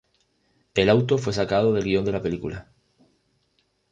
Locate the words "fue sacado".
1.19-1.73